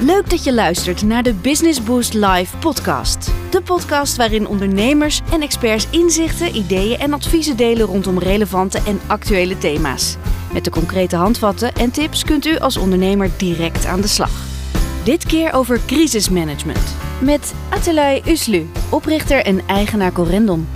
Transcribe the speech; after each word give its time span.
Leuk 0.00 0.30
dat 0.30 0.44
je 0.44 0.54
luistert 0.54 1.02
naar 1.02 1.22
de 1.22 1.34
Business 1.34 1.82
Boost 1.82 2.14
Live 2.14 2.56
podcast. 2.56 3.30
De 3.50 3.62
podcast 3.62 4.16
waarin 4.16 4.46
ondernemers 4.46 5.20
en 5.32 5.42
experts 5.42 5.86
inzichten, 5.90 6.56
ideeën 6.56 6.98
en 6.98 7.12
adviezen 7.12 7.56
delen 7.56 7.86
rondom 7.86 8.18
relevante 8.18 8.78
en 8.86 9.00
actuele 9.06 9.58
thema's. 9.58 10.16
Met 10.52 10.64
de 10.64 10.70
concrete 10.70 11.16
handvatten 11.16 11.74
en 11.74 11.90
tips 11.90 12.24
kunt 12.24 12.46
u 12.46 12.58
als 12.58 12.76
ondernemer 12.76 13.30
direct 13.36 13.86
aan 13.86 14.00
de 14.00 14.08
slag. 14.08 14.44
Dit 15.04 15.26
keer 15.26 15.52
over 15.52 15.80
crisismanagement. 15.86 16.94
Met 17.20 17.54
Atelay 17.68 18.22
Uslu, 18.26 18.66
oprichter 18.90 19.44
en 19.44 19.66
eigenaar 19.66 20.12
Corendon 20.12 20.68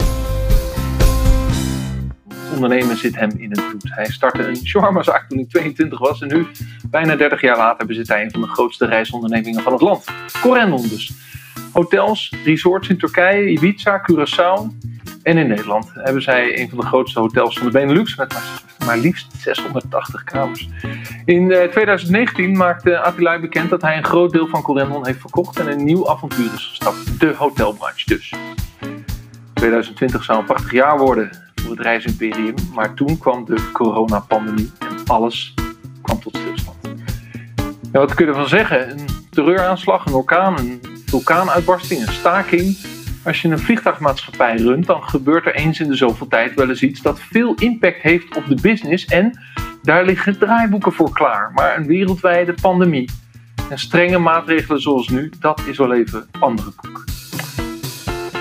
ondernemen 2.62 2.96
zit 2.96 3.16
hem 3.16 3.30
in 3.36 3.50
het 3.50 3.68
bloed. 3.68 3.94
Hij 3.94 4.06
startte 4.06 4.42
een 4.42 4.56
shawarma-zaak 4.56 5.28
toen 5.28 5.38
hij 5.38 5.46
22 5.46 5.98
was 5.98 6.20
en 6.20 6.28
nu, 6.28 6.46
bijna 6.90 7.16
30 7.16 7.40
jaar 7.40 7.56
later, 7.56 7.86
bezit 7.86 8.08
hij 8.08 8.24
een 8.24 8.30
van 8.30 8.40
de 8.40 8.46
grootste 8.46 8.86
reisondernemingen 8.86 9.62
van 9.62 9.72
het 9.72 9.80
land. 9.80 10.04
Corendon 10.40 10.88
dus. 10.88 11.12
Hotels, 11.72 12.32
resorts 12.44 12.88
in 12.88 12.98
Turkije, 12.98 13.50
Ibiza, 13.50 14.02
Curaçao 14.10 14.88
en 15.22 15.36
in 15.36 15.48
Nederland 15.48 15.90
hebben 15.94 16.22
zij 16.22 16.60
een 16.60 16.68
van 16.68 16.78
de 16.78 16.86
grootste 16.86 17.20
hotels 17.20 17.58
van 17.58 17.66
de 17.66 17.72
Benelux 17.72 18.16
met 18.16 18.34
maar, 18.86 18.98
liefst 18.98 19.26
680 19.38 20.24
kamers. 20.24 20.68
In 21.24 21.48
2019 21.48 22.50
eh, 22.50 22.56
maakte 22.56 22.98
Attila 22.98 23.40
bekend 23.40 23.70
dat 23.70 23.82
hij 23.82 23.96
een 23.96 24.04
groot 24.04 24.32
deel 24.32 24.46
van 24.46 24.62
Corendon 24.62 25.06
heeft 25.06 25.20
verkocht 25.20 25.58
en 25.58 25.70
een 25.70 25.84
nieuw 25.84 26.08
avontuur 26.08 26.52
is 26.54 26.66
gestapt. 26.66 27.20
De 27.20 27.34
hotelbranche 27.36 28.06
dus. 28.06 28.32
2020 29.54 30.24
zou 30.24 30.38
een 30.38 30.44
prachtig 30.44 30.72
jaar 30.72 30.98
worden 30.98 31.49
reisimperium. 31.68 32.54
Maar 32.74 32.94
toen 32.94 33.18
kwam 33.18 33.44
de 33.44 33.70
coronapandemie 33.72 34.70
en 34.78 34.96
alles 35.06 35.54
kwam 36.02 36.20
tot 36.20 36.36
stilstand. 36.36 36.76
Ja, 37.92 37.98
wat 37.98 38.14
kunnen 38.14 38.34
we 38.34 38.40
van 38.40 38.48
zeggen? 38.48 38.90
Een 38.90 39.06
terreuraanslag, 39.30 40.06
een 40.06 40.12
orkaan, 40.12 40.58
een 40.58 40.80
vulkaanuitbarsting, 41.06 42.06
een 42.06 42.12
staking. 42.12 42.76
Als 43.24 43.42
je 43.42 43.48
een 43.48 43.58
vliegtuigmaatschappij 43.58 44.56
runt, 44.56 44.86
dan 44.86 45.02
gebeurt 45.02 45.46
er 45.46 45.54
eens 45.54 45.80
in 45.80 45.88
de 45.88 45.96
zoveel 45.96 46.28
tijd 46.28 46.54
wel 46.54 46.68
eens 46.68 46.82
iets 46.82 47.02
dat 47.02 47.20
veel 47.20 47.54
impact 47.54 48.02
heeft 48.02 48.36
op 48.36 48.46
de 48.48 48.58
business. 48.62 49.04
En 49.04 49.38
daar 49.82 50.04
liggen 50.04 50.38
draaiboeken 50.38 50.92
voor 50.92 51.12
klaar. 51.12 51.52
Maar 51.54 51.76
een 51.76 51.86
wereldwijde 51.86 52.54
pandemie 52.62 53.10
en 53.70 53.78
strenge 53.78 54.18
maatregelen 54.18 54.80
zoals 54.80 55.08
nu, 55.08 55.32
dat 55.40 55.62
is 55.66 55.78
wel 55.78 55.94
even 55.94 56.28
andere 56.40 56.70
koek. 56.70 57.04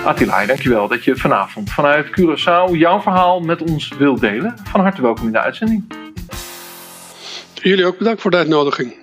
Attila, 0.06 0.46
dankjewel 0.46 0.88
dat 0.88 1.04
je 1.04 1.16
vanavond 1.16 1.72
vanuit 1.72 2.06
Curaçao 2.06 2.78
jouw 2.78 3.02
verhaal 3.02 3.40
met 3.40 3.62
ons 3.62 3.98
wilt 3.98 4.20
delen. 4.20 4.54
Van 4.64 4.82
harte 4.82 5.02
welkom 5.02 5.26
in 5.26 5.32
de 5.32 5.40
uitzending. 5.40 5.94
Jullie 7.54 7.86
ook 7.86 7.98
bedankt 7.98 8.22
voor 8.22 8.32
de 8.32 8.38
uitnodiging. 8.38 8.96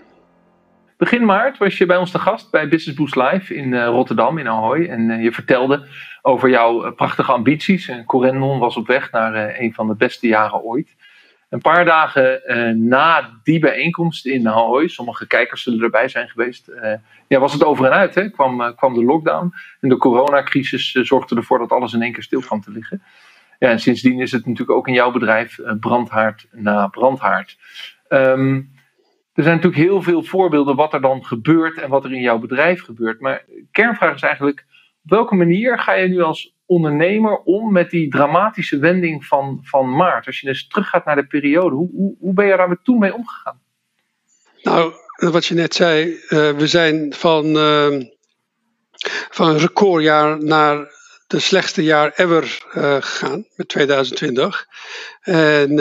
Begin 0.97 1.25
maart 1.25 1.59
was 1.59 1.79
je 1.79 1.87
bij 1.87 1.97
ons 1.97 2.11
te 2.11 2.19
gast 2.19 2.51
bij 2.51 2.69
Business 2.69 2.99
Boost 2.99 3.17
Live 3.17 3.55
in 3.55 3.75
eh, 3.75 3.87
Rotterdam, 3.87 4.39
in 4.39 4.49
Ahoy. 4.49 4.87
En 4.87 5.11
eh, 5.11 5.23
je 5.23 5.33
vertelde 5.33 5.87
over 6.23 6.49
jouw 6.49 6.85
eh, 6.85 6.93
prachtige 6.93 7.33
ambities. 7.33 7.89
En 7.89 8.05
Corendon 8.05 8.59
was 8.59 8.77
op 8.77 8.87
weg 8.87 9.11
naar 9.11 9.59
een 9.59 9.75
van 9.75 9.87
de 9.87 9.95
beste 9.95 10.27
jaren 10.27 10.63
ooit. 10.63 10.97
Een 11.49 11.61
paar 11.61 11.85
dagen 11.85 12.41
uh, 12.47 12.75
na 12.75 13.41
die 13.43 13.59
bijeenkomst 13.59 14.27
in 14.27 14.49
Ahoy, 14.49 14.89
sommige 14.89 15.27
kijkers 15.27 15.63
zullen 15.63 15.83
erbij 15.83 16.09
zijn 16.09 16.29
geweest, 16.29 16.69
uh, 16.69 16.93
ja, 17.29 17.39
was 17.39 17.53
het 17.53 17.65
over 17.65 17.85
en 17.85 17.93
uit. 17.93 18.15
Hè? 18.15 18.31
Kwam, 18.31 18.61
uh, 18.61 18.71
kwam 18.77 18.95
de 18.95 19.05
lockdown 19.05 19.53
en 19.81 19.89
de 19.89 19.97
coronacrisis 19.97 20.93
zorgde 20.93 21.37
ervoor 21.37 21.59
dat 21.59 21.71
alles 21.71 21.93
in 21.93 22.03
één 22.03 22.13
keer 22.13 22.23
stil 22.23 22.41
kwam 22.41 22.61
te 22.61 22.71
liggen. 22.71 23.03
Ja, 23.59 23.71
en 23.71 23.81
sindsdien 23.81 24.21
is 24.21 24.33
het 24.33 24.47
natuurlijk 24.47 24.79
ook 24.79 24.89
in 24.89 24.95
jouw 24.95 25.11
bedrijf 25.11 25.59
brandhaard 25.81 26.47
na 26.53 26.87
brandhaard. 26.89 27.59
Um, 28.09 28.75
er 29.37 29.43
zijn 29.43 29.55
natuurlijk 29.55 29.83
heel 29.83 30.03
veel 30.03 30.23
voorbeelden 30.23 30.77
wat 30.77 30.95
er 30.95 31.01
dan 31.01 31.25
gebeurt 31.25 31.79
en 31.79 31.89
wat 31.89 32.05
er 32.05 32.13
in 32.13 32.21
jouw 32.21 32.39
bedrijf 32.39 32.83
gebeurt. 32.83 33.21
Maar 33.21 33.45
kernvraag 33.71 34.15
is 34.15 34.23
eigenlijk, 34.23 34.65
op 35.05 35.11
welke 35.11 35.35
manier 35.35 35.79
ga 35.79 35.93
je 35.93 36.09
nu 36.09 36.23
als 36.23 36.56
ondernemer 36.67 37.37
om 37.37 37.73
met 37.73 37.91
die 37.91 38.11
dramatische 38.11 38.79
wending 38.79 39.25
van, 39.25 39.61
van 39.63 39.97
maart? 39.97 40.27
Als 40.27 40.41
je 40.41 40.47
dus 40.47 40.69
teruggaat 40.69 41.05
naar 41.05 41.17
de 41.17 41.27
periode, 41.27 41.77
hoe, 41.77 41.91
hoe, 41.93 42.17
hoe 42.19 42.35
ben 42.35 42.47
je 42.47 42.57
daar 42.57 42.77
toen 42.83 42.99
mee 42.99 43.15
omgegaan? 43.15 43.61
Nou, 44.63 44.93
wat 45.17 45.47
je 45.47 45.55
net 45.55 45.75
zei, 45.75 46.07
uh, 46.07 46.19
we 46.51 46.67
zijn 46.67 47.13
van, 47.13 47.47
uh, 47.47 48.03
van 49.31 49.49
een 49.49 49.59
recordjaar 49.59 50.45
naar 50.45 50.95
de 51.27 51.39
slechtste 51.39 51.83
jaar 51.83 52.13
ever 52.15 52.67
uh, 52.75 52.97
gegaan 53.01 53.47
met 53.57 53.69
2020. 53.69 54.67
En 55.21 55.75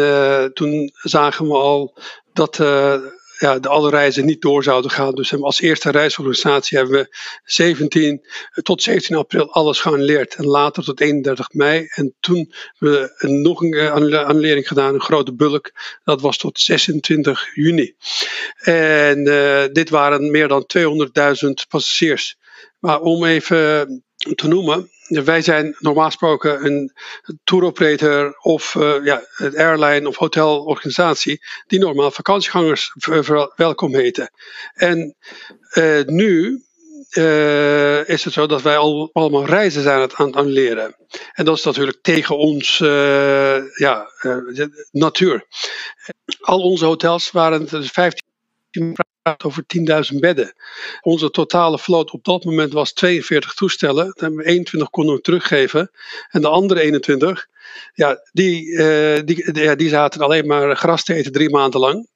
toen 0.53 0.91
zagen 0.93 1.47
we 1.47 1.53
al 1.53 1.97
dat 2.33 2.57
ja, 3.37 3.59
de 3.59 3.69
alle 3.69 3.89
reizen 3.89 4.25
niet 4.25 4.41
door 4.41 4.63
zouden 4.63 4.91
gaan. 4.91 5.15
Dus 5.15 5.41
als 5.41 5.61
eerste 5.61 5.91
reisorganisatie 5.91 6.77
hebben 6.77 6.95
we 6.95 7.15
17, 7.43 8.25
tot 8.63 8.83
17 8.83 9.15
april 9.15 9.51
alles 9.53 9.79
geannuleerd. 9.79 10.35
En 10.35 10.45
later 10.45 10.83
tot 10.83 11.01
31 11.01 11.53
mei. 11.53 11.87
En 11.89 12.15
toen 12.19 12.53
hebben 12.77 13.11
we 13.17 13.27
nog 13.27 13.61
een 13.61 13.73
eh, 13.73 14.25
annulering 14.25 14.67
gedaan, 14.67 14.93
een 14.93 15.01
grote 15.01 15.33
bulk. 15.33 15.71
Dat 16.03 16.21
was 16.21 16.37
tot 16.37 16.59
26 16.59 17.47
juni. 17.53 17.95
En 18.57 19.27
uh, 19.27 19.63
dit 19.71 19.89
waren 19.89 20.31
meer 20.31 20.47
dan 20.47 20.65
200.000 20.77 21.49
passagiers. 21.69 22.37
Maar 22.79 23.01
om 23.01 23.25
even 23.25 24.03
te 24.35 24.47
noemen, 24.47 24.89
wij 25.07 25.41
zijn 25.41 25.75
normaal 25.79 26.05
gesproken 26.05 26.65
een 26.65 26.93
touroperator 27.43 28.37
of 28.41 28.75
uh, 28.75 29.05
ja, 29.05 29.23
een 29.37 29.57
airline 29.57 30.07
of 30.07 30.15
hotelorganisatie 30.15 31.41
die 31.67 31.79
normaal 31.79 32.11
vakantiegangers 32.11 32.95
welkom 33.55 33.95
heten. 33.95 34.31
En 34.73 35.15
uh, 35.73 36.03
nu 36.05 36.63
is 38.05 38.23
het 38.23 38.33
zo 38.33 38.45
dat 38.47 38.61
wij 38.61 38.77
al, 38.77 39.09
allemaal 39.13 39.45
reizen 39.45 39.81
zijn 39.81 39.95
aan 39.95 40.01
het 40.01 40.35
annuleren. 40.35 40.95
En 41.33 41.45
dat 41.45 41.57
is 41.57 41.63
natuurlijk 41.63 42.01
tegen 42.01 42.37
ons 42.37 42.77
ja, 43.77 44.09
natuur. 44.91 45.45
Al 46.39 46.59
onze 46.59 46.85
hotels 46.85 47.31
waren 47.31 47.67
15 47.67 48.24
over 49.43 49.63
10.000 50.13 50.19
bedden. 50.19 50.53
Onze 51.01 51.29
totale 51.29 51.79
vloot 51.79 52.11
op 52.11 52.23
dat 52.23 52.43
moment 52.43 52.73
was 52.73 52.93
42 52.93 53.53
toestellen. 53.53 54.05
Daar 54.05 54.13
hebben 54.15 54.39
we 54.39 54.45
21 54.45 54.89
konden 54.89 55.15
we 55.15 55.21
teruggeven. 55.21 55.91
En 56.29 56.41
de 56.41 56.47
andere 56.47 56.81
21, 56.81 57.47
ja, 57.93 58.19
die, 58.31 58.65
uh, 58.65 59.19
die, 59.25 59.61
ja, 59.61 59.75
die 59.75 59.89
zaten 59.89 60.21
alleen 60.21 60.47
maar 60.47 60.75
gras 60.75 61.03
te 61.03 61.13
eten 61.13 61.31
drie 61.31 61.49
maanden 61.49 61.79
lang. 61.79 62.07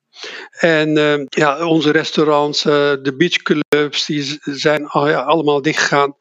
En 0.51 0.97
uh, 0.97 1.25
ja, 1.29 1.65
onze 1.65 1.91
restaurants, 1.91 2.65
uh, 2.65 2.73
de 3.01 3.15
beachclubs, 3.17 4.05
die 4.05 4.39
zijn 4.43 4.93
oh 4.93 5.09
ja, 5.09 5.21
allemaal 5.21 5.61
dichtgegaan. 5.61 6.15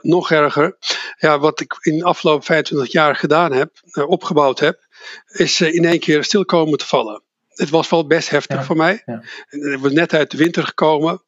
nog 0.00 0.30
erger, 0.30 0.76
ja, 1.18 1.38
wat 1.38 1.60
ik 1.60 1.76
in 1.80 1.98
de 1.98 2.04
afgelopen 2.04 2.44
25 2.44 2.92
jaar 2.92 3.16
gedaan 3.16 3.52
heb, 3.52 3.70
opgebouwd 4.06 4.60
heb, 4.60 4.86
is 5.26 5.60
in 5.60 5.84
één 5.84 5.98
keer 5.98 6.24
stil 6.24 6.44
komen 6.44 6.78
te 6.78 6.86
vallen 6.86 7.23
het 7.54 7.70
was 7.70 7.90
wel 7.90 8.06
best 8.06 8.30
heftig 8.30 8.64
voor 8.64 8.76
mij. 8.76 9.02
Ja. 9.04 9.22
Ik 9.48 9.78
was 9.78 9.92
net 9.92 10.14
uit 10.14 10.30
de 10.30 10.36
winter 10.36 10.64
gekomen. 10.64 11.22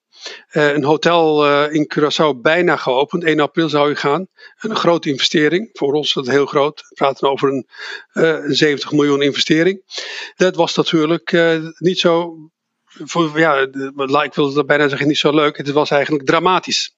Uh, 0.52 0.72
een 0.72 0.84
hotel 0.84 1.46
uh, 1.46 1.74
in 1.74 1.92
Curaçao 1.94 2.40
bijna 2.40 2.76
geopend. 2.76 3.24
1 3.24 3.40
april 3.40 3.68
zou 3.68 3.88
je 3.88 3.96
gaan. 3.96 4.26
Een 4.56 4.76
grote 4.76 5.08
investering. 5.08 5.68
Voor 5.72 5.92
ons 5.92 6.06
is 6.06 6.12
dat 6.12 6.26
heel 6.26 6.46
groot. 6.46 6.80
We 6.88 6.94
praten 6.94 7.30
over 7.30 7.48
een, 7.48 7.66
uh, 8.14 8.44
een 8.44 8.54
70 8.54 8.92
miljoen 8.92 9.22
investering. 9.22 9.82
Dat 10.36 10.56
was 10.56 10.74
natuurlijk 10.74 11.32
niet 11.78 11.98
zo. 11.98 12.36
Voor, 12.84 13.38
ja, 13.38 13.56
ik 14.22 14.34
wil 14.34 14.64
bijna 14.64 14.88
zeggen 14.88 15.08
niet 15.08 15.18
zo 15.18 15.34
leuk. 15.34 15.56
Het 15.56 15.70
was 15.70 15.90
eigenlijk 15.90 16.26
dramatisch. 16.26 16.95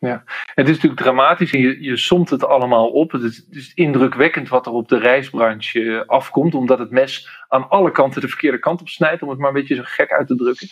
Ja, 0.00 0.24
het 0.54 0.68
is 0.68 0.74
natuurlijk 0.74 1.00
dramatisch 1.00 1.52
en 1.52 1.60
je, 1.60 1.82
je 1.82 1.96
somt 1.96 2.30
het 2.30 2.44
allemaal 2.44 2.88
op. 2.88 3.12
Het 3.12 3.46
is, 3.50 3.72
indrukwekkend 3.74 4.48
wat 4.48 4.66
er 4.66 4.72
op 4.72 4.88
de 4.88 4.98
reisbranche 4.98 6.04
afkomt, 6.06 6.54
omdat 6.54 6.78
het 6.78 6.90
mes 6.90 7.28
aan 7.48 7.68
alle 7.68 7.90
kanten 7.90 8.20
de 8.20 8.28
verkeerde 8.28 8.58
kant 8.58 8.80
op 8.80 8.88
snijdt, 8.88 9.22
om 9.22 9.28
het 9.28 9.38
maar 9.38 9.48
een 9.48 9.54
beetje 9.54 9.74
zo 9.74 9.82
gek 9.84 10.12
uit 10.12 10.26
te 10.26 10.36
drukken. 10.36 10.68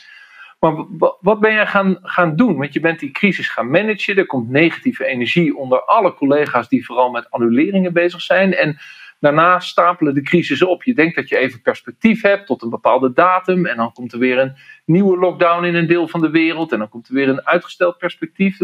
Maar 0.60 0.75
wat 1.20 1.41
ben 1.41 1.53
jij 1.53 1.66
gaan, 1.66 1.98
gaan 2.03 2.36
doen? 2.36 2.56
Want 2.56 2.72
je 2.72 2.80
bent 2.80 3.01
die 3.01 3.10
crisis 3.10 3.48
gaan 3.48 3.71
managen, 3.71 4.16
er 4.16 4.27
komt 4.27 4.51
negatieve 4.51 5.04
energie 5.04 5.56
onder 5.56 5.84
alle 5.84 6.15
collega's 6.15 6.68
die 6.68 6.86
vooral 6.86 7.10
met 7.10 7.30
annuleringen 7.30 7.92
bezig 7.92 8.21
zijn. 8.21 8.54
En 8.54 8.78
daarna 9.21 9.60
stapelen 9.60 10.15
de 10.15 10.22
crisis 10.22 10.62
op. 10.62 10.83
Je 10.83 10.95
denkt 10.95 11.16
dat 11.16 11.28
je 11.28 11.36
even 11.36 11.62
perspectief 11.62 12.22
hebt 12.22 12.47
tot 12.47 12.62
een 12.62 12.71
bepaalde 12.71 13.12
datum. 13.12 13.66
En 13.66 13.77
dan 13.77 13.92
komt 13.92 14.12
er 14.12 14.18
weer 14.18 14.39
een 14.39 14.56
nieuwe 14.84 15.18
lockdown 15.18 15.65
in 15.65 15.74
een 15.74 15.86
deel 15.86 16.09
van 16.09 16.21
de 16.21 16.30
wereld. 16.30 16.72
En 16.72 16.78
dan 16.78 16.89
komt 16.89 17.09
er 17.09 17.15
weer 17.15 17.28
een 17.28 17.47
uitgesteld 17.47 17.98
perspectief. 17.98 18.59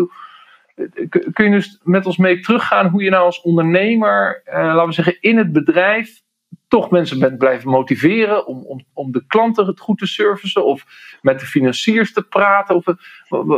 Kun 1.32 1.44
je 1.44 1.50
dus 1.50 1.80
met 1.82 2.06
ons 2.06 2.16
mee 2.16 2.40
teruggaan 2.40 2.88
hoe 2.88 3.02
je 3.02 3.10
nou 3.10 3.24
als 3.24 3.40
ondernemer, 3.40 4.42
eh, 4.44 4.62
laten 4.62 4.86
we 4.86 4.92
zeggen, 4.92 5.20
in 5.20 5.36
het 5.36 5.52
bedrijf 5.52 6.20
toch 6.68 6.90
mensen 6.90 7.18
bent 7.18 7.38
blijven 7.38 7.70
motiveren 7.70 8.46
om, 8.46 8.64
om, 8.66 8.84
om 8.92 9.12
de 9.12 9.26
klanten 9.26 9.66
het 9.66 9.80
goed 9.80 9.98
te 9.98 10.06
servicen 10.06 10.64
of 10.64 10.84
met 11.20 11.40
de 11.40 11.46
financiers 11.46 12.12
te 12.12 12.22
praten? 12.22 12.74
Of, 12.74 12.84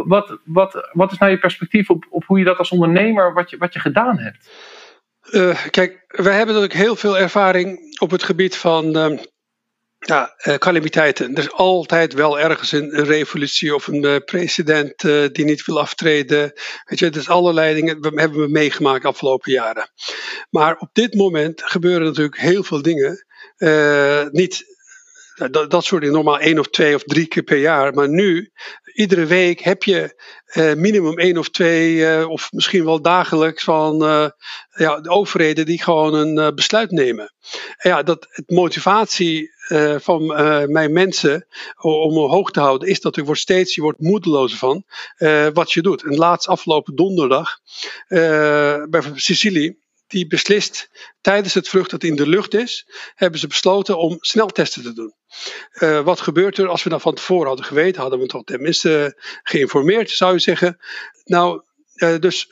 wat, 0.06 0.38
wat, 0.44 0.88
wat 0.92 1.12
is 1.12 1.18
nou 1.18 1.30
je 1.30 1.38
perspectief 1.38 1.90
op, 1.90 2.06
op 2.10 2.24
hoe 2.24 2.38
je 2.38 2.44
dat 2.44 2.58
als 2.58 2.70
ondernemer, 2.70 3.32
wat 3.32 3.50
je, 3.50 3.56
wat 3.56 3.72
je 3.72 3.80
gedaan 3.80 4.18
hebt? 4.18 4.50
Uh, 5.30 5.64
kijk, 5.70 6.04
wij 6.06 6.36
hebben 6.36 6.54
natuurlijk 6.54 6.80
heel 6.80 6.96
veel 6.96 7.18
ervaring 7.18 7.96
op 8.00 8.10
het 8.10 8.22
gebied 8.22 8.56
van 8.56 8.96
uh, 8.96 9.18
ja, 10.06 10.34
uh, 10.44 10.54
calamiteiten. 10.54 11.34
Er 11.34 11.42
is 11.42 11.52
altijd 11.52 12.12
wel 12.12 12.40
ergens 12.40 12.72
een, 12.72 12.90
revolutie 12.90 13.74
of 13.74 13.86
een 13.86 14.04
uh, 14.04 14.16
president 14.24 15.02
uh, 15.02 15.28
die 15.32 15.44
niet 15.44 15.64
wil 15.64 15.80
aftreden. 15.80 16.52
Weet 16.84 16.98
je, 16.98 17.10
dus 17.10 17.28
allerlei 17.28 17.74
dingen 17.74 17.98
hebben 18.14 18.40
we 18.40 18.48
meegemaakt 18.48 19.02
de 19.02 19.08
afgelopen 19.08 19.52
jaren. 19.52 19.90
Maar 20.50 20.76
op 20.78 20.88
dit 20.92 21.14
moment 21.14 21.62
gebeuren 21.62 22.06
natuurlijk 22.06 22.40
heel 22.40 22.62
veel 22.62 22.82
dingen. 22.82 23.24
niet 24.30 24.73
dat, 25.50 25.70
dat 25.70 25.84
soort 25.84 26.00
dingen 26.00 26.16
normaal 26.16 26.38
één 26.38 26.58
of 26.58 26.68
twee 26.68 26.94
of 26.94 27.02
drie 27.02 27.26
keer 27.26 27.42
per 27.42 27.58
jaar. 27.58 27.94
Maar 27.94 28.08
nu, 28.08 28.50
iedere 28.94 29.26
week 29.26 29.60
heb 29.60 29.82
je 29.82 30.22
minimum 30.76 31.18
één 31.18 31.38
of 31.38 31.50
twee, 31.50 32.28
of 32.28 32.52
misschien 32.52 32.84
wel 32.84 33.02
dagelijks, 33.02 33.64
van 33.64 33.98
ja, 34.70 35.00
de 35.00 35.10
overheden 35.10 35.66
die 35.66 35.82
gewoon 35.82 36.14
een 36.14 36.54
besluit 36.54 36.90
nemen. 36.90 37.32
En 37.76 37.90
ja, 37.90 38.02
dat 38.02 38.26
het 38.30 38.50
motivatie 38.50 39.52
van 39.96 40.26
mijn 40.72 40.92
mensen 40.92 41.46
om 41.80 42.16
hoog 42.16 42.50
te 42.50 42.60
houden, 42.60 42.88
is 42.88 43.00
dat 43.00 43.16
je 43.16 43.24
wordt 43.24 43.40
steeds, 43.40 43.74
je 43.74 43.82
wordt 43.82 44.00
moedeloos 44.00 44.54
van 44.54 44.84
wat 45.52 45.72
je 45.72 45.82
doet. 45.82 46.04
En 46.04 46.16
laatst 46.16 46.48
afgelopen 46.48 46.94
donderdag 46.94 47.58
bij 48.88 49.02
Sicilië, 49.14 49.82
die 50.06 50.26
beslist 50.26 50.90
tijdens 51.20 51.54
het 51.54 51.68
vlucht 51.68 51.90
dat 51.90 52.02
in 52.02 52.16
de 52.16 52.28
lucht 52.28 52.54
is, 52.54 52.88
hebben 53.14 53.40
ze 53.40 53.46
besloten 53.46 53.98
om 53.98 54.16
sneltesten 54.20 54.82
te 54.82 54.92
doen. 54.92 55.14
wat 56.04 56.20
gebeurt 56.20 56.58
er 56.58 56.68
als 56.68 56.82
we 56.82 56.90
dat 56.90 57.02
van 57.02 57.14
tevoren 57.14 57.46
hadden 57.46 57.66
geweten, 57.66 58.00
hadden 58.00 58.18
we 58.18 58.26
toch 58.26 58.44
tenminste 58.44 59.22
geïnformeerd, 59.42 60.10
zou 60.10 60.32
je 60.32 60.38
zeggen. 60.38 60.78
Nou, 61.24 61.62
dus 62.18 62.48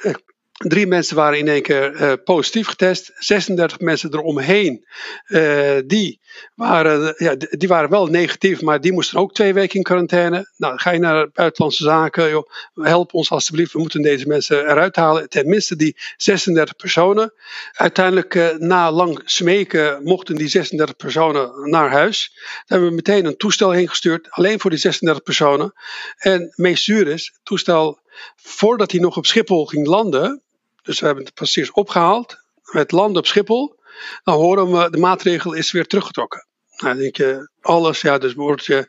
Drie 0.62 0.86
mensen 0.86 1.16
waren 1.16 1.38
in 1.38 1.48
één 1.48 1.62
keer 1.62 2.00
uh, 2.00 2.12
positief 2.24 2.66
getest. 2.66 3.12
36 3.14 3.80
mensen 3.80 4.14
eromheen, 4.14 4.86
uh, 5.28 5.78
die, 5.86 6.20
waren, 6.54 7.14
ja, 7.16 7.34
die 7.36 7.68
waren 7.68 7.90
wel 7.90 8.06
negatief, 8.06 8.60
maar 8.60 8.80
die 8.80 8.92
moesten 8.92 9.18
ook 9.18 9.34
twee 9.34 9.54
weken 9.54 9.76
in 9.76 9.82
quarantaine. 9.82 10.50
Nou, 10.56 10.78
ga 10.78 10.90
je 10.90 10.98
naar 10.98 11.30
buitenlandse 11.32 11.82
zaken, 11.82 12.30
joh, 12.30 12.48
help 12.74 13.14
ons 13.14 13.30
alstublieft, 13.30 13.72
we 13.72 13.78
moeten 13.78 14.02
deze 14.02 14.26
mensen 14.26 14.58
eruit 14.58 14.96
halen. 14.96 15.28
Tenminste 15.28 15.76
die 15.76 15.96
36 16.16 16.76
personen. 16.76 17.32
Uiteindelijk, 17.72 18.34
uh, 18.34 18.48
na 18.58 18.92
lang 18.92 19.20
smeken, 19.24 20.02
mochten 20.02 20.34
die 20.34 20.48
36 20.48 20.96
personen 20.96 21.70
naar 21.70 21.90
huis. 21.90 22.30
Daar 22.34 22.62
hebben 22.66 22.88
we 22.88 22.94
meteen 22.94 23.24
een 23.24 23.36
toestel 23.36 23.70
heen 23.70 23.88
gestuurd, 23.88 24.26
alleen 24.30 24.60
voor 24.60 24.70
die 24.70 24.78
36 24.78 25.22
personen. 25.22 25.72
En 26.16 26.52
meest 26.56 26.84
zuur 26.84 27.08
is, 27.08 27.38
toestel, 27.42 28.00
voordat 28.36 28.90
hij 28.90 29.00
nog 29.00 29.16
op 29.16 29.26
Schiphol 29.26 29.66
ging 29.66 29.86
landen, 29.86 30.42
dus 30.82 31.00
we 31.00 31.06
hebben 31.06 31.24
het 31.24 31.34
passagiers 31.34 31.72
opgehaald. 31.72 32.36
Met 32.72 32.92
landen 32.92 33.18
op 33.18 33.26
Schiphol. 33.26 33.80
Dan 34.22 34.34
horen 34.34 34.72
we, 34.72 34.90
de 34.90 34.98
maatregel 34.98 35.52
is 35.52 35.72
weer 35.72 35.86
teruggetrokken. 35.86 36.46
Nou, 36.76 36.94
dan 36.94 37.02
denk 37.02 37.16
je, 37.16 37.50
alles, 37.60 38.00
ja, 38.00 38.18
dus 38.18 38.34
wordt 38.34 38.66
je. 38.66 38.86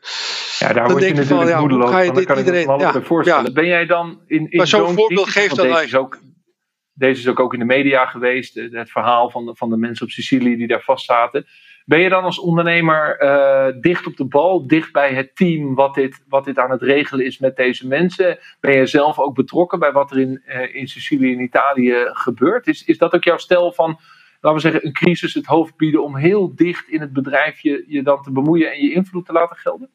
Ja, 0.58 0.72
daar 0.72 0.90
word 0.90 1.02
je 1.02 1.08
natuurlijk 1.08 1.40
van, 1.40 1.46
ja, 1.46 1.60
moedeloos 1.60 1.90
ga 1.90 1.98
je 1.98 2.12
dit, 2.12 2.24
kan 2.24 2.38
iedereen, 2.38 2.70
ik 2.70 2.80
ja, 2.80 3.02
voorstellen. 3.02 3.44
Ja. 3.44 3.52
Ben 3.52 3.66
jij 3.66 3.86
dan 3.86 4.22
in, 4.26 4.50
in 4.50 4.66
zo'n 4.66 4.94
voorbeeld 4.94 5.28
geeft 5.28 5.56
dat 5.56 5.64
deze 5.64 5.84
is, 5.84 5.94
ook, 5.94 6.18
deze 6.92 7.20
is 7.20 7.28
ook, 7.28 7.40
ook 7.40 7.52
in 7.52 7.58
de 7.58 7.64
media 7.64 8.06
geweest. 8.06 8.54
Het 8.54 8.90
verhaal 8.90 9.30
van 9.30 9.46
de, 9.46 9.56
van 9.56 9.70
de 9.70 9.76
mensen 9.76 10.06
op 10.06 10.12
Sicilië 10.12 10.56
die 10.56 10.66
daar 10.66 10.82
vast 10.82 11.04
zaten. 11.04 11.46
Ben 11.86 12.00
je 12.00 12.08
dan 12.08 12.24
als 12.24 12.38
ondernemer 12.38 13.22
uh, 13.22 13.80
dicht 13.80 14.06
op 14.06 14.16
de 14.16 14.24
bal, 14.24 14.66
dicht 14.66 14.92
bij 14.92 15.14
het 15.14 15.36
team 15.36 15.74
wat 15.74 15.94
dit, 15.94 16.24
wat 16.28 16.44
dit 16.44 16.58
aan 16.58 16.70
het 16.70 16.82
regelen 16.82 17.24
is 17.24 17.38
met 17.38 17.56
deze 17.56 17.86
mensen? 17.86 18.38
Ben 18.60 18.76
je 18.76 18.86
zelf 18.86 19.18
ook 19.18 19.34
betrokken 19.34 19.78
bij 19.78 19.92
wat 19.92 20.10
er 20.10 20.18
in, 20.18 20.42
uh, 20.46 20.74
in 20.74 20.88
Sicilië 20.88 21.32
en 21.32 21.40
Italië 21.40 21.94
gebeurt? 22.12 22.66
Is, 22.66 22.84
is 22.84 22.98
dat 22.98 23.14
ook 23.14 23.24
jouw 23.24 23.36
stel 23.36 23.72
van, 23.72 23.98
laten 24.40 24.54
we 24.54 24.60
zeggen, 24.70 24.86
een 24.86 24.92
crisis 24.92 25.34
het 25.34 25.46
hoofd 25.46 25.76
bieden 25.76 26.02
om 26.02 26.16
heel 26.16 26.54
dicht 26.54 26.88
in 26.88 27.00
het 27.00 27.12
bedrijf 27.12 27.60
je, 27.60 27.84
je 27.86 28.02
dan 28.02 28.22
te 28.22 28.32
bemoeien 28.32 28.72
en 28.72 28.82
je 28.82 28.92
invloed 28.92 29.26
te 29.26 29.32
laten 29.32 29.56
gelden? 29.56 29.90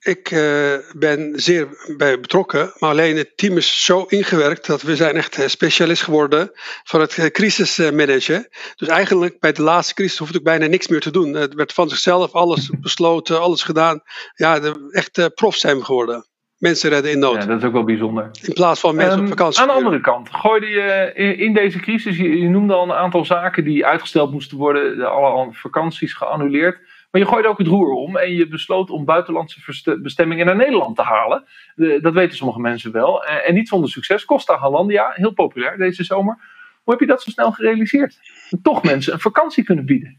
Ik 0.00 0.30
uh, 0.30 0.74
ben 0.96 1.32
zeer 1.34 1.68
bij 1.96 2.20
betrokken, 2.20 2.72
maar 2.78 2.90
alleen 2.90 3.16
het 3.16 3.36
team 3.36 3.56
is 3.56 3.84
zo 3.84 4.04
ingewerkt 4.08 4.66
dat 4.66 4.82
we 4.82 4.96
zijn 4.96 5.16
echt 5.16 5.38
eh, 5.38 5.46
specialist 5.46 6.02
geworden 6.02 6.50
voor 6.84 7.00
het 7.00 7.18
eh, 7.18 7.26
crisismanagen. 7.26 8.48
Dus 8.76 8.88
eigenlijk 8.88 9.40
bij 9.40 9.52
de 9.52 9.62
laatste 9.62 9.94
crisis 9.94 10.18
hoefde 10.18 10.38
ik 10.38 10.44
bijna 10.44 10.66
niks 10.66 10.88
meer 10.88 11.00
te 11.00 11.10
doen. 11.10 11.34
Het 11.34 11.54
werd 11.54 11.72
van 11.72 11.88
zichzelf 11.88 12.32
alles 12.32 12.70
besloten, 12.80 13.40
alles 13.40 13.62
gedaan. 13.62 14.00
Ja, 14.34 14.60
de, 14.60 14.88
echt 14.90 15.34
prof 15.34 15.54
zijn 15.54 15.78
we 15.78 15.84
geworden. 15.84 16.26
Mensen 16.58 16.90
redden 16.90 17.10
in 17.10 17.18
nood. 17.18 17.42
Ja, 17.42 17.46
dat 17.46 17.58
is 17.58 17.64
ook 17.64 17.72
wel 17.72 17.84
bijzonder. 17.84 18.30
In 18.42 18.52
plaats 18.52 18.80
van 18.80 18.94
mensen 18.94 19.18
um, 19.18 19.22
op 19.22 19.28
vakantie. 19.28 19.60
Aan 19.60 19.68
de 19.68 19.72
andere 19.72 20.00
kant, 20.00 20.28
gooide 20.32 20.66
je 20.66 21.12
in, 21.14 21.38
in 21.38 21.54
deze 21.54 21.78
crisis, 21.78 22.16
je, 22.16 22.38
je, 22.38 22.48
noemde 22.48 22.74
al 22.74 22.82
een 22.82 22.92
aantal 22.92 23.24
zaken 23.24 23.64
die 23.64 23.86
uitgesteld 23.86 24.32
moesten 24.32 24.56
worden, 24.58 25.10
alle 25.10 25.48
vakanties 25.52 26.14
geannuleerd. 26.14 26.78
Maar 27.10 27.20
je 27.20 27.26
gooide 27.26 27.48
ook 27.48 27.58
het 27.58 27.66
roer 27.66 27.90
om 27.90 28.16
en 28.16 28.32
je 28.32 28.48
besloot 28.48 28.90
om 28.90 29.04
buitenlandse 29.04 29.60
bestemmingen 30.02 30.46
naar 30.46 30.56
Nederland 30.56 30.96
te 30.96 31.02
halen. 31.02 31.44
dat 32.00 32.12
weten 32.12 32.36
sommige 32.36 32.60
mensen 32.60 32.92
wel. 32.92 33.24
En 33.24 33.54
niet 33.54 33.68
zonder 33.68 33.90
succes. 33.90 34.24
Costa 34.24 34.58
Hollandia, 34.58 35.12
heel 35.14 35.32
populair 35.32 35.76
deze 35.76 36.04
zomer. 36.04 36.38
Hoe 36.82 36.92
heb 36.92 37.00
je 37.00 37.06
dat 37.06 37.22
zo 37.22 37.30
snel 37.30 37.52
gerealiseerd? 37.52 38.18
toch 38.62 38.82
mensen 38.82 39.12
een 39.12 39.20
vakantie 39.20 39.64
kunnen 39.64 39.86
bieden. 39.86 40.18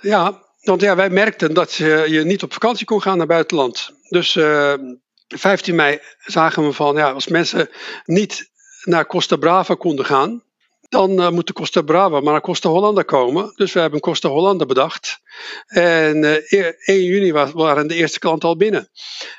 Ja, 0.00 0.42
want 0.60 0.80
ja, 0.80 0.96
wij 0.96 1.10
merkten 1.10 1.54
dat 1.54 1.74
je, 1.74 2.22
niet 2.24 2.42
op 2.42 2.52
vakantie 2.52 2.86
kon 2.86 3.02
gaan 3.02 3.18
naar 3.18 3.26
buitenland. 3.26 3.90
Dus 4.08 4.34
uh, 4.34 4.72
eh, 4.72 4.80
15 5.26 5.74
mei 5.74 5.98
zagen 6.18 6.66
we 6.66 6.72
van, 6.72 6.96
ja, 6.96 7.10
als 7.10 7.28
mensen 7.28 7.68
niet 8.04 8.50
naar 8.82 9.06
Costa 9.06 9.36
Brava 9.36 9.74
konden 9.74 10.04
gaan, 10.04 10.42
dan 10.88 11.10
uh, 11.10 11.30
moet 11.30 11.46
de 11.46 11.52
Costa 11.52 11.82
Brava 11.82 12.20
maar 12.20 12.32
naar 12.32 12.40
Costa 12.40 12.68
Hollanda 12.68 13.02
komen. 13.02 13.52
Dus 13.56 13.72
we 13.72 13.80
hebben 13.80 14.00
Costa 14.00 14.28
Hollanda 14.28 14.66
bedacht. 14.66 15.20
En 15.66 16.16
uh, 16.16 16.66
eh, 16.66 16.72
1 16.84 17.04
juni 17.04 17.32
waren 17.32 17.88
de 17.88 17.94
eerste 17.94 18.18
klanten 18.18 18.48
al 18.48 18.56
binnen. 18.56 18.88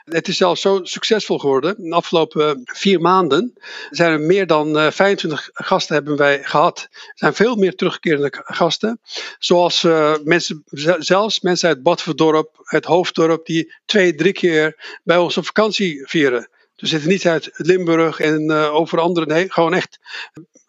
Het 0.06 0.28
is 0.28 0.38
zelfs 0.38 0.62
zo 0.62 0.80
succesvol 0.84 1.40
geworden. 1.40 1.76
De 1.78 1.96
afgelopen 1.96 2.62
vier 2.66 3.02
maanden 3.02 3.54
zijn 3.90 4.12
er 4.12 4.20
meer 4.20 4.48
dan 4.48 4.78
uh, 4.78 4.86
eh, 4.86 4.94
25 4.94 5.50
gasten 5.54 5.96
hebben 5.96 6.18
wij 6.18 6.44
gehad. 6.44 6.88
Er 6.92 7.12
zijn 7.16 7.34
veel 7.34 7.56
meer 7.56 7.76
terugkerende 7.76 8.44
gasten. 8.46 9.00
Zoals 9.40 9.82
mensen, 10.24 10.64
zelfs 11.00 11.40
mensen 11.40 11.70
uit 11.70 11.84
Badverdorp, 11.84 12.60
het 12.64 12.86
Hoofddorp, 12.86 13.46
die 13.46 13.74
twee, 13.86 14.16
drie 14.16 14.34
keer 14.34 15.00
bij 15.04 15.18
ons 15.18 15.38
op 15.38 15.46
vakantie 15.46 16.08
vieren. 16.08 16.50
Dus 16.78 16.90
zitten 16.90 17.10
niet 17.10 17.28
uit 17.28 17.50
Limburg 17.54 18.20
en 18.20 18.52
uh, 18.52 18.76
over 18.76 19.00
andere. 19.00 19.26
Nee, 19.26 19.52
gewoon 19.52 19.74
echt 19.74 20.00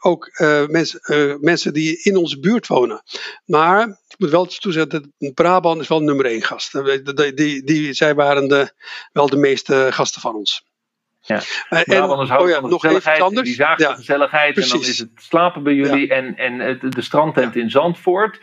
ook 0.01 0.31
uh, 0.41 0.67
mens, 0.67 0.99
uh, 1.11 1.35
mensen 1.41 1.73
die 1.73 2.03
in 2.03 2.17
onze 2.17 2.41
buurt 2.41 2.67
wonen. 2.67 3.03
Maar 3.45 3.89
ik 3.89 4.15
moet 4.19 4.31
wel 4.31 4.47
toezetten, 4.47 5.15
Brabant 5.35 5.81
is 5.81 5.89
wel 5.89 6.01
nummer 6.01 6.27
één 6.27 6.43
gast. 6.43 6.73
Die, 6.73 7.35
die, 7.35 7.65
die, 7.65 7.93
zij 7.93 8.15
waren 8.15 8.49
de, 8.49 8.73
wel 9.13 9.29
de 9.29 9.37
meeste 9.37 9.89
gasten 9.91 10.21
van 10.21 10.35
ons. 10.35 10.67
Ja. 11.21 11.43
Uh, 11.71 11.81
Brabanders 11.83 12.31
houden 12.31 12.57
oh 12.57 12.63
ja, 12.63 12.69
nog 12.69 12.81
gezelligheid. 12.81 13.21
Anders. 13.21 13.47
Die 13.47 13.57
zagen 13.57 13.85
ja, 13.85 13.91
de 13.91 13.97
gezelligheid. 13.97 14.55
Precies. 14.55 14.73
En 14.73 14.81
dan 14.81 14.89
is 14.89 14.99
het 14.99 15.11
slapen 15.15 15.63
bij 15.63 15.75
jullie 15.75 16.07
ja. 16.07 16.15
en, 16.15 16.37
en 16.37 16.59
het, 16.59 16.93
de 16.93 17.03
strandtent 17.03 17.57
in 17.57 17.71
Zandvoort. 17.71 18.39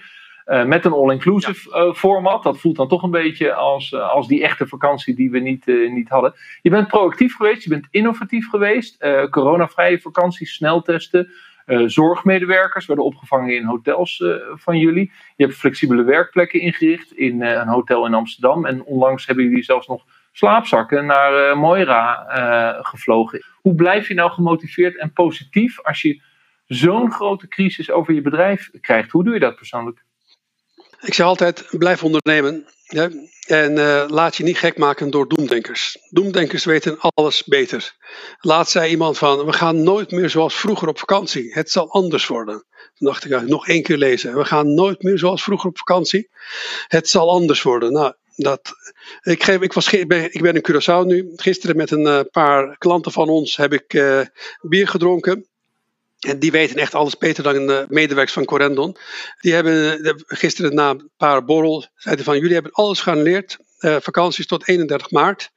Uh, 0.45 0.63
met 0.63 0.85
een 0.85 0.91
all-inclusive 0.91 1.69
ja. 1.69 1.85
uh, 1.85 1.93
format. 1.93 2.43
Dat 2.43 2.59
voelt 2.59 2.75
dan 2.75 2.87
toch 2.87 3.03
een 3.03 3.11
beetje 3.11 3.53
als, 3.53 3.91
uh, 3.91 4.09
als 4.09 4.27
die 4.27 4.43
echte 4.43 4.67
vakantie 4.67 5.15
die 5.15 5.31
we 5.31 5.39
niet, 5.39 5.65
niet 5.65 6.09
hadden. 6.09 6.33
Je 6.61 6.69
bent 6.69 6.87
proactief 6.87 7.35
geweest, 7.35 7.63
je 7.63 7.69
bent 7.69 7.87
innovatief 7.89 8.49
geweest. 8.49 8.97
coronavrije 9.29 9.99
vakanties, 9.99 10.53
sneltesten. 10.53 11.31
zorgmedewerkers 11.85 12.85
werden 12.85 13.05
opgevangen 13.05 13.55
in 13.55 13.65
hotels 13.65 14.23
van 14.53 14.77
jullie. 14.77 15.11
Je 15.35 15.43
hebt 15.43 15.57
flexibele 15.57 16.03
werkplekken 16.03 16.59
ingericht 16.59 17.11
in 17.11 17.41
een 17.41 17.67
hotel 17.67 18.05
in 18.05 18.13
Amsterdam. 18.13 18.65
En 18.65 18.83
onlangs 18.83 19.25
hebben 19.25 19.43
jullie 19.43 19.63
zelfs 19.63 19.87
nog 19.87 20.03
slaapzakken 20.31 21.05
naar 21.05 21.57
Moira 21.57 22.25
gevlogen. 22.81 23.45
Hoe 23.61 23.75
blijf 23.75 24.07
je 24.07 24.13
nou 24.13 24.31
gemotiveerd 24.31 24.97
en 24.97 25.13
positief 25.13 25.81
als 25.81 26.01
je 26.01 26.21
zo'n 26.65 27.11
grote 27.11 27.47
crisis 27.47 27.91
over 27.91 28.13
je 28.13 28.21
bedrijf 28.21 28.69
krijgt? 28.81 29.11
Hoe 29.11 29.23
doe 29.23 29.33
je 29.33 29.39
dat 29.39 29.55
persoonlijk? 29.55 30.03
Ik 31.05 31.13
zeg 31.13 31.25
altijd, 31.25 31.65
blijf 31.69 32.03
ondernemen. 32.03 32.65
En 33.47 33.77
uh, 33.77 34.05
laat 34.07 34.35
je 34.35 34.43
niet 34.43 34.57
gek 34.57 34.77
maken 34.77 35.09
door 35.09 35.27
doemdenkers. 35.27 35.97
Doemdenkers 36.09 36.65
weten 36.65 36.99
alles 36.99 37.43
beter. 37.43 37.95
Laat 38.39 38.69
zei 38.69 38.89
iemand 38.89 39.17
van, 39.17 39.45
we 39.45 39.53
gaan 39.53 39.83
nooit 39.83 40.11
meer 40.11 40.29
zoals 40.29 40.55
vroeger 40.55 40.87
op 40.87 40.99
vakantie. 40.99 41.53
Het 41.53 41.71
zal 41.71 41.91
anders 41.91 42.27
worden. 42.27 42.65
Toen 42.93 43.07
dacht 43.07 43.25
ik, 43.25 43.47
nog 43.47 43.67
één 43.67 43.83
keer 43.83 43.97
lezen. 43.97 44.37
We 44.37 44.45
gaan 44.45 44.73
nooit 44.73 45.03
meer 45.03 45.17
zoals 45.17 45.43
vroeger 45.43 45.69
op 45.69 45.77
vakantie. 45.77 46.29
Het 46.87 47.09
zal 47.09 47.29
anders 47.29 47.61
worden. 47.61 47.91
Nou, 47.91 48.13
dat, 48.35 48.71
ik, 49.21 49.47
ik, 49.47 49.73
was, 49.73 49.93
ik, 49.93 50.07
ben, 50.07 50.33
ik 50.33 50.41
ben 50.41 50.55
in 50.55 50.65
Curaçao 50.71 51.05
nu. 51.05 51.31
Gisteren 51.35 51.75
met 51.75 51.91
een 51.91 52.05
uh, 52.05 52.19
paar 52.31 52.77
klanten 52.77 53.11
van 53.11 53.29
ons 53.29 53.57
heb 53.57 53.73
ik 53.73 53.93
uh, 53.93 54.21
bier 54.61 54.87
gedronken. 54.87 55.47
En 56.25 56.39
die 56.39 56.51
weten 56.51 56.75
echt 56.75 56.95
alles 56.95 57.17
beter 57.17 57.43
dan 57.43 57.67
de 57.67 57.85
medewerkers 57.89 58.33
van 58.33 58.45
Corendon. 58.45 58.97
Die 59.39 59.53
hebben 59.53 60.23
gisteren 60.27 60.75
na 60.75 60.89
een 60.89 61.09
paar 61.17 61.45
borrel, 61.45 61.85
zeiden 61.95 62.25
van 62.25 62.37
jullie 62.37 62.53
hebben 62.53 62.71
alles 62.71 63.01
geannuleerd. 63.01 63.57
Uh, 63.79 63.97
vakanties 63.99 64.47
tot 64.47 64.67
31 64.67 65.11
maart. 65.11 65.49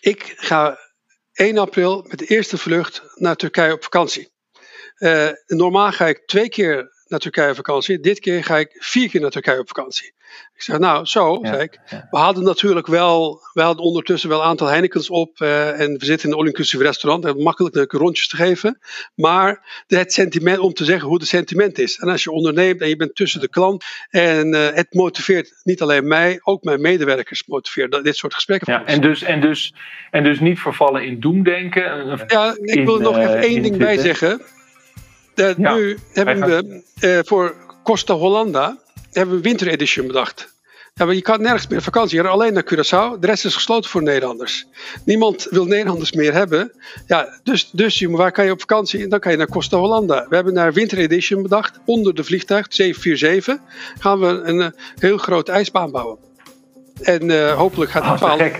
Ik 0.00 0.34
ga 0.36 0.78
1 1.32 1.58
april 1.58 2.04
met 2.08 2.18
de 2.18 2.26
eerste 2.26 2.58
vlucht 2.58 3.02
naar 3.14 3.36
Turkije 3.36 3.72
op 3.72 3.82
vakantie. 3.82 4.32
Uh, 4.98 5.28
normaal 5.46 5.92
ga 5.92 6.06
ik 6.06 6.22
twee 6.26 6.48
keer 6.48 6.92
naar 7.06 7.18
Turkije 7.18 7.50
op 7.50 7.56
vakantie. 7.56 8.00
Dit 8.00 8.18
keer 8.18 8.44
ga 8.44 8.58
ik 8.58 8.76
vier 8.78 9.08
keer 9.08 9.20
naar 9.20 9.30
Turkije 9.30 9.58
op 9.58 9.68
vakantie. 9.68 10.13
Ik 10.54 10.62
zeg, 10.62 10.78
nou, 10.78 11.04
zo, 11.06 11.38
Ja, 11.42 11.48
zei 11.48 11.62
ik. 11.62 11.78
ja. 11.86 12.06
We 12.10 12.18
hadden 12.18 12.44
natuurlijk 12.44 12.86
wel, 12.86 13.40
we 13.52 13.62
hadden 13.62 13.84
ondertussen 13.84 14.28
wel 14.28 14.40
een 14.40 14.46
aantal 14.46 14.66
Heinekens 14.66 15.10
op. 15.10 15.40
eh, 15.40 15.80
en 15.80 15.98
we 15.98 16.04
zitten 16.04 16.26
in 16.28 16.32
een 16.34 16.38
all-inclusive 16.40 16.82
restaurant. 16.82 17.24
En 17.24 17.42
makkelijk 17.42 17.74
leuke 17.74 17.96
rondjes 17.98 18.28
te 18.28 18.36
geven. 18.36 18.78
Maar 19.14 19.82
het 19.86 20.12
sentiment, 20.12 20.58
om 20.58 20.72
te 20.72 20.84
zeggen 20.84 21.08
hoe 21.08 21.16
het 21.18 21.26
sentiment 21.26 21.78
is. 21.78 21.98
En 21.98 22.08
als 22.08 22.22
je 22.24 22.30
onderneemt 22.30 22.80
en 22.80 22.88
je 22.88 22.96
bent 22.96 23.14
tussen 23.14 23.40
de 23.40 23.48
klant. 23.48 23.84
En 24.10 24.54
eh, 24.54 24.74
het 24.74 24.94
motiveert 24.94 25.60
niet 25.62 25.82
alleen 25.82 26.06
mij, 26.08 26.40
ook 26.42 26.62
mijn 26.64 26.80
medewerkers 26.80 27.46
motiveert 27.46 27.92
dat- 27.92 28.04
dit 28.04 28.16
soort 28.16 28.34
gesprekken. 28.34 28.72
Ja, 28.72 28.84
en, 28.84 29.00
dus, 29.00 29.22
en, 29.22 29.40
dus, 29.40 29.74
en 30.10 30.24
dus 30.24 30.40
niet 30.40 30.58
vervallen 30.58 31.04
in 31.04 31.20
doemdenken. 31.20 31.98
Een- 31.98 32.20
Ja, 32.26 32.56
ik 32.60 32.74
in, 32.74 32.84
wil 32.84 32.96
er 32.96 33.02
nog 33.02 33.16
eh, 33.16 33.22
even 33.22 33.38
één 33.38 33.56
in 33.56 33.62
ding 33.62 33.76
bij 33.76 33.98
zeggen. 33.98 34.42
Dat 35.34 35.56
Ja, 35.58 35.74
nu 35.74 35.98
hebben 36.12 36.40
we 36.46 36.82
eh, 37.00 37.18
voor 37.24 37.54
Costa 37.82 38.14
Hollanda 38.14 38.78
hebben 39.14 39.34
we 39.34 39.40
een 39.40 39.48
winteredition 39.48 40.06
bedacht. 40.06 40.52
Ja, 40.94 41.04
maar 41.04 41.14
je 41.14 41.22
kan 41.22 41.42
nergens 41.42 41.66
meer 41.66 41.82
vakantie. 41.82 42.22
Je 42.22 42.28
alleen 42.28 42.52
naar 42.52 42.64
Curaçao. 42.64 43.18
De 43.20 43.26
rest 43.26 43.44
is 43.44 43.54
gesloten 43.54 43.90
voor 43.90 44.02
Nederlanders. 44.02 44.66
Niemand 45.04 45.46
wil 45.50 45.64
Nederlanders 45.64 46.12
meer 46.12 46.32
hebben. 46.32 46.72
Ja, 47.06 47.40
dus, 47.42 47.70
dus 47.72 48.00
waar 48.00 48.32
kan 48.32 48.44
je 48.44 48.50
op 48.50 48.60
vakantie? 48.60 49.08
Dan 49.08 49.20
kan 49.20 49.32
je 49.32 49.38
naar 49.38 49.48
Costa 49.48 49.76
Hollanda. 49.76 50.26
We 50.28 50.34
hebben 50.34 50.54
naar 50.54 50.72
winteredition 50.72 51.42
bedacht. 51.42 51.78
Onder 51.84 52.14
de 52.14 52.24
vliegtuig 52.24 52.66
747 52.68 53.56
gaan 53.98 54.20
we 54.20 54.26
een 54.26 54.60
eh, 54.60 54.68
heel 54.98 55.16
grote 55.16 55.52
ijsbaan 55.52 55.90
bouwen. 55.90 56.18
En 57.00 57.30
eh, 57.30 57.56
hopelijk 57.56 57.90
gaat 57.90 58.02
die 58.02 58.12
Ah, 58.12 58.38
te 58.38 58.50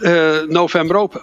paal 0.00 0.12
eh, 0.12 0.48
november 0.48 0.96
open. 0.96 1.22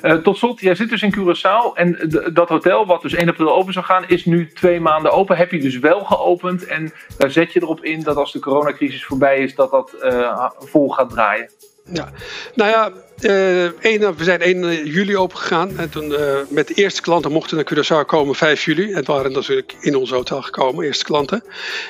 Eh, 0.00 0.14
tot 0.14 0.36
slot, 0.36 0.60
jij 0.60 0.74
zit 0.74 0.88
dus 0.88 1.02
in 1.02 1.14
Curaçao 1.14 1.74
en 1.74 2.10
dat 2.32 2.48
hotel, 2.48 2.86
wat 2.86 3.02
dus 3.02 3.14
1 3.14 3.28
april 3.28 3.54
open 3.54 3.72
zou 3.72 3.84
gaan, 3.84 4.08
is 4.08 4.24
nu 4.24 4.52
twee 4.52 4.80
maanden 4.80 5.12
open. 5.12 5.36
Heb 5.36 5.50
je 5.50 5.58
dus 5.58 5.78
wel 5.78 6.04
geopend 6.04 6.66
en 6.66 6.92
daar 7.18 7.30
zet 7.30 7.52
je 7.52 7.62
erop 7.62 7.84
in 7.84 8.02
dat 8.02 8.16
als 8.16 8.32
de 8.32 8.38
coronacrisis 8.38 9.04
voorbij 9.04 9.38
is, 9.38 9.54
dat 9.54 9.70
dat 9.70 9.92
eh, 9.92 10.50
vol 10.58 10.88
gaat 10.88 11.10
draaien. 11.10 11.50
Ja, 11.92 12.10
nou 12.54 12.70
ja, 12.70 12.92
eh, 13.20 13.64
één- 13.64 14.16
we 14.16 14.24
zijn 14.24 14.40
1 14.42 14.86
juli 14.86 15.16
open 15.16 15.36
gegaan. 15.38 15.78
En 15.78 15.90
toen 15.90 16.14
eh, 16.14 16.36
met 16.48 16.68
de 16.68 16.74
eerste 16.74 17.02
klanten 17.02 17.32
mochten 17.32 17.56
naar 17.56 17.74
Curaçao 17.74 18.06
komen 18.06 18.34
5 18.34 18.64
juli. 18.64 18.92
En 18.92 19.04
waren 19.04 19.32
natuurlijk 19.32 19.74
in 19.80 19.96
ons 19.96 20.10
hotel 20.10 20.42
gekomen, 20.42 20.84
eerste 20.84 21.04
klanten. 21.04 21.44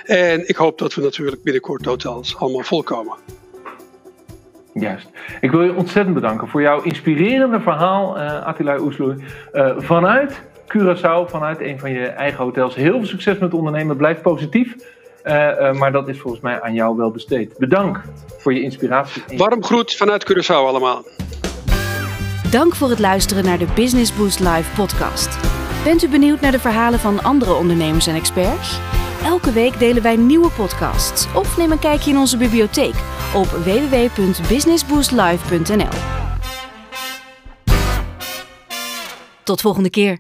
En 0.04 0.48
ik 0.48 0.56
hoop 0.56 0.78
dat 0.78 0.94
we 0.94 1.02
natuurlijk 1.02 1.42
binnenkort 1.42 1.84
hotels 1.84 2.36
allemaal 2.36 2.62
volkomen. 2.62 3.16
Juist. 4.80 5.08
Ik 5.40 5.50
wil 5.50 5.62
je 5.62 5.74
ontzettend 5.74 6.14
bedanken 6.14 6.48
voor 6.48 6.60
jouw 6.60 6.82
inspirerende 6.82 7.60
verhaal, 7.60 8.18
eh 8.18 8.46
Attila 8.46 8.78
Oesloer. 8.78 9.16
eh, 9.52 9.70
vanuit 9.78 10.42
Curaçao, 10.68 11.30
vanuit 11.30 11.60
een 11.60 11.78
van 11.78 11.90
je 11.90 12.06
eigen 12.06 12.44
hotels. 12.44 12.74
Heel 12.74 12.92
veel 12.98 13.06
succes 13.06 13.38
met 13.38 13.54
ondernemen. 13.54 13.96
Blijf 13.96 14.20
positief. 14.20 14.76
Eh, 15.22 15.68
eh, 15.68 15.74
maar 15.74 15.92
dat 15.92 16.08
is 16.08 16.20
volgens 16.20 16.42
mij 16.42 16.60
aan 16.60 16.74
jou 16.74 16.96
wel 16.96 17.10
besteed. 17.10 17.58
Bedankt 17.58 18.00
voor 18.38 18.54
je 18.54 18.62
inspiratie. 18.62 19.22
Warm 19.36 19.64
groet 19.64 19.96
vanuit 19.96 20.32
Curaçao 20.32 20.66
allemaal. 20.66 21.02
Dank 22.50 22.74
voor 22.74 22.88
het 22.88 22.98
luisteren 22.98 23.44
naar 23.44 23.58
de 23.58 23.66
Business 23.74 24.16
Boost 24.16 24.40
Live 24.40 24.74
podcast. 24.74 25.38
Bent 25.84 26.02
u 26.02 26.08
benieuwd 26.08 26.40
naar 26.40 26.52
de 26.52 26.58
verhalen 26.58 26.98
van 26.98 27.22
andere 27.22 27.54
ondernemers 27.54 28.06
en 28.06 28.14
experts? 28.14 28.80
Elke 29.24 29.52
week 29.52 29.78
delen 29.78 30.02
wij 30.02 30.16
nieuwe 30.16 30.50
podcasts 30.50 31.34
of 31.34 31.56
neem 31.56 31.72
een 31.72 31.78
kijkje 31.78 32.10
in 32.10 32.18
onze 32.18 32.36
bibliotheek 32.36 32.94
op 33.34 33.46
www.businessboostlive.nl. 33.46 35.88
Tot 39.42 39.60
volgende 39.60 39.90
keer. 39.90 40.18